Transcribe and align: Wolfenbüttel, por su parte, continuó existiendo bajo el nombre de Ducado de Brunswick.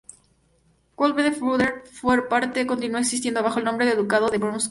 Wolfenbüttel, 0.97 1.83
por 2.01 2.19
su 2.23 2.27
parte, 2.27 2.65
continuó 2.65 2.99
existiendo 2.99 3.43
bajo 3.43 3.59
el 3.59 3.65
nombre 3.65 3.85
de 3.85 3.93
Ducado 3.93 4.29
de 4.31 4.39
Brunswick. 4.39 4.59